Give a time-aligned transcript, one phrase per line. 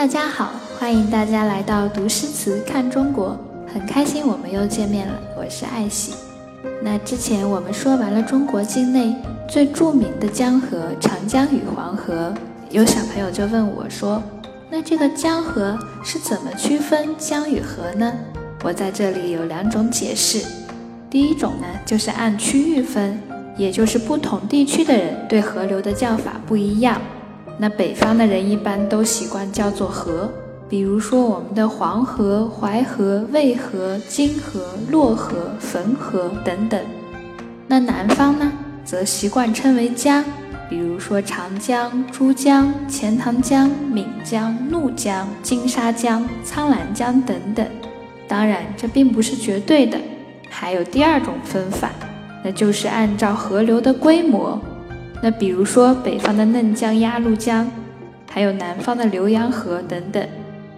[0.00, 3.38] 大家好，欢迎大家来到读诗词看中国，
[3.70, 6.14] 很开心我们又见面了，我是爱喜。
[6.80, 9.14] 那之前我们说完了中国境内
[9.46, 12.32] 最著名的江河长江与黄河，
[12.70, 14.22] 有小朋友就问我说，
[14.70, 18.10] 那这个江河是怎么区分江与河呢？
[18.64, 20.42] 我在这里有两种解释，
[21.10, 23.20] 第一种呢就是按区域分，
[23.54, 26.98] 也就是不同地区的人对河流的叫法不一样。
[27.62, 30.32] 那北方的人一般都习惯叫做河，
[30.66, 36.80] 比如说我们的黄河、淮河、渭河、泾河、洛河、汾河等等。
[37.66, 38.50] 那南方呢，
[38.82, 40.24] 则习惯称为江，
[40.70, 47.66] 比如说长江、珠江、钱塘江、岷江、怒江、金沙江、苍澜江等等。
[48.26, 49.98] 当然，这并不是绝对的，
[50.48, 51.90] 还有第二种分法，
[52.42, 54.58] 那就是按照河流的规模。
[55.22, 57.70] 那比如说北方的嫩江、鸭绿江，
[58.30, 60.26] 还有南方的浏阳河等等。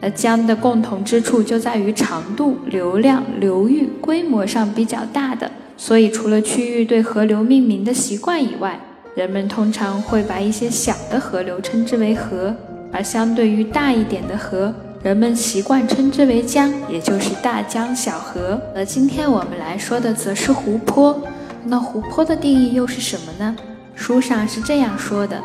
[0.00, 5.50] 那江的共同之处就在于长度、流量、流域、规模上比较大的。
[5.76, 8.78] 所以除了区域对河流命名的习惯以外，
[9.14, 12.54] 人们通常会把一些小的河流称之为河，
[12.92, 18.60] 而相对于大一点的河，人们习惯称之为江，也就是大江小河。
[18.74, 21.22] 而今天我们来说的则是湖泊。
[21.64, 23.56] 那湖泊的定义又是什么呢？
[23.94, 25.40] 书上是这样说的：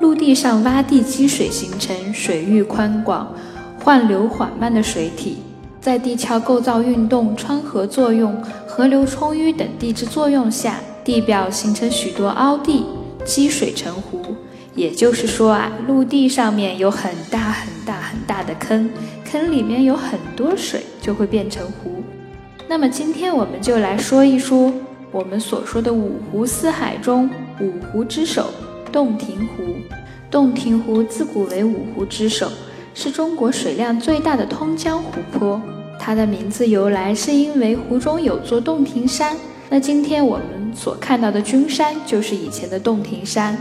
[0.00, 3.32] 陆地上洼地积水形成水域宽广、
[3.78, 5.38] 换流缓慢的水体，
[5.80, 12.84] 在地壳构造运动、穿河作用、河流冲淤等地质作用下，地表形成许多凹地，
[13.24, 14.20] 积水成湖。
[14.74, 18.90] 也就是说啊，陆地上面有很大很大很大的坑，
[19.30, 22.02] 坑里面有很多水，就会变成湖。
[22.68, 24.72] 那么今天我们就来说一说。
[25.10, 27.28] 我们所说的五湖四海中，
[27.62, 28.50] 五湖之首
[28.90, 29.62] 洞庭湖。
[30.28, 32.50] 洞庭湖自古为五湖之首，
[32.92, 35.62] 是中国水量最大的通江湖泊。
[36.00, 39.36] 它的名字由来是因为湖中有座洞庭山。
[39.70, 43.56] 那今天我们所看到的君山，就是以前的洞庭山。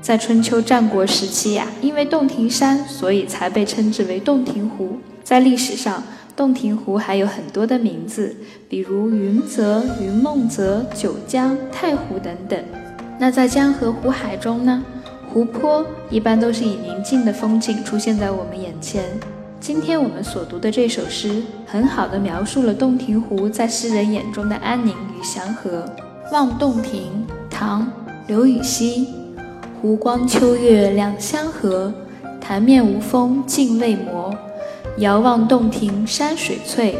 [0.00, 4.96] 在春秋战国时期呀，因为洞庭山，所以才被称之为洞庭湖。
[5.22, 6.02] 在历史上。
[6.36, 8.34] 洞庭湖还有很多的名字，
[8.68, 12.58] 比如云泽、云梦泽、九江、太湖等等。
[13.18, 14.82] 那在江河湖海中呢？
[15.32, 19.04] 湖泊一般都是以宁静的风景出现在我们眼前。
[19.58, 25.80] 今天我们所读的这首诗，很好的描述了洞庭湖在诗人眼中的安宁与祥和。
[26.32, 27.82] 《望洞庭》唐·
[28.26, 29.08] 刘禹锡。
[29.80, 31.92] 湖光秋月两相和，
[32.40, 34.34] 潭面无风镜未磨。
[34.98, 36.96] 遥望洞庭山水翠，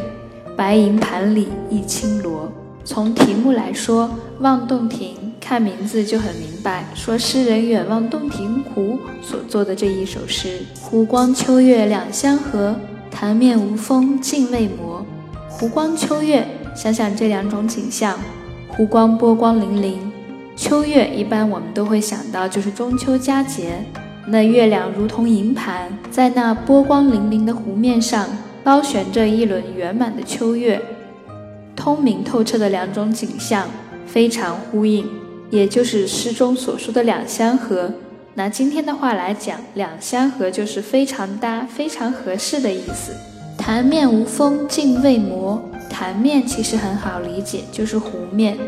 [0.56, 2.50] 白银盘里一青螺。
[2.84, 4.10] 从题目来说，
[4.40, 10.60] 望洞庭，看名字就很明白，说诗人远望洞庭湖所作的这一首诗。
[10.80, 12.74] 湖光秋月两相和，
[13.10, 15.04] 潭面无风镜未磨。
[15.50, 18.18] 湖光秋月，想想这两种景象，
[18.68, 19.96] 湖光波光粼粼，
[20.56, 23.84] 秋月一般我们都会想到就是中秋佳节。
[24.26, 28.26] 那月亮如同银盘，在那波光粼粼的湖面上，
[28.64, 30.80] 高悬着一轮圆满的秋月，
[31.76, 33.68] 通明透彻的两种景象
[34.06, 35.06] 非常呼应，
[35.50, 37.92] 也就是诗中所说的两相和。
[38.34, 43.12] 拿今天的话来讲，两相和就是非常搭、非常合适的意思。
[43.56, 48.58] 潭面无风镜未磨，潭面其实很好理解，就是湖面。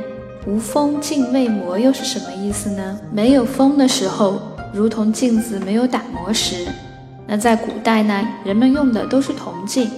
[0.47, 3.01] 无风镜未磨又是什么意思呢？
[3.13, 4.41] 没有风的时候。
[4.73, 6.67] 如同镜子没有打磨时，
[7.27, 9.91] 那在古代呢，人们用的都是铜镜。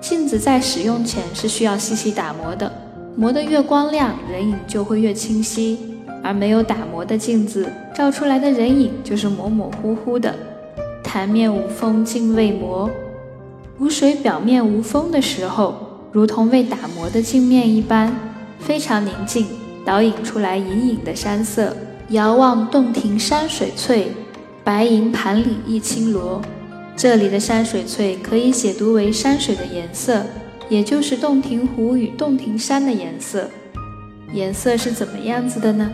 [0.00, 2.70] 镜子在使用前是需要细细打磨的，
[3.16, 5.97] 磨得越光亮，人影就会越清晰。
[6.22, 10.34] 而没有打磨的镜子，照出来的人影就是模模糊糊的。
[11.02, 12.90] 潭面无风镜未磨，
[13.78, 15.74] 湖水表面无风的时候，
[16.12, 18.14] 如同未打磨的镜面一般，
[18.58, 19.46] 非常宁静，
[19.84, 21.74] 倒影出来隐隐的山色。
[22.10, 24.08] 遥望洞庭山水翠，
[24.64, 26.40] 白银盘里一青螺。
[26.96, 30.22] 这里的山水翠可以解读为山水的颜色，
[30.68, 33.48] 也就是洞庭湖与洞庭山的颜色。
[34.32, 35.90] 颜色是怎么样子的呢？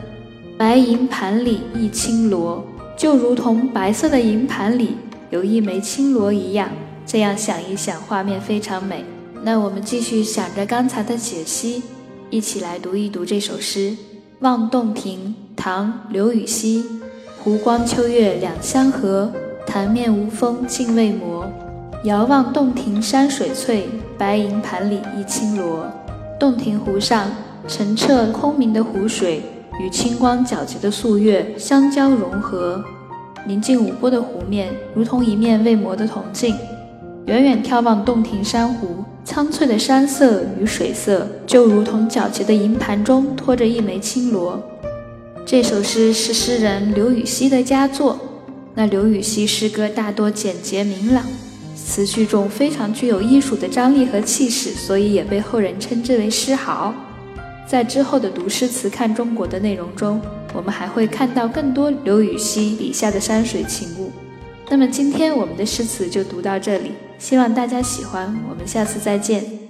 [0.56, 2.64] 白银盘里一青螺，
[2.96, 4.96] 就如同白色的银盘里
[5.30, 6.70] 有一枚青螺一样。
[7.04, 9.04] 这样想一想，画面非常美。
[9.42, 11.82] 那我们继续想着刚才的解析，
[12.30, 13.90] 一起来读一读这首诗
[14.40, 15.34] 《望洞庭》。
[15.56, 16.84] 唐·刘禹锡，
[17.42, 19.32] 湖光秋月两相和，
[19.66, 21.50] 潭面无风镜未磨。
[22.04, 25.84] 遥望洞庭山水翠，白银盘里一青螺。
[26.38, 27.28] 洞庭湖上，
[27.66, 29.42] 澄澈空明的湖水
[29.80, 32.82] 与清光皎洁的素月相交融合，
[33.46, 36.56] 宁静无波的湖面，如同一面未磨的铜镜。
[37.26, 44.62] 远远眺望洞庭山湖，苍翠的山色与水色，就如同皎洁的银盘中托着一枚青螺。
[45.46, 48.18] 这首诗是诗人刘禹锡的佳作。
[48.74, 51.24] 那刘禹锡诗歌大多简洁明朗，
[51.74, 56.92] 词句中非常具有艺术的张力和气势，所以也被后人称之为诗豪。
[57.74, 60.20] 在之后的读诗词看中国的内容中，
[60.52, 64.12] 我们还会看到更多刘禹锡笔下的山水情物。
[64.68, 66.92] 那么今天我们的诗词就读到这里。
[67.18, 69.63] 希望大家喜欢，我们下次再见。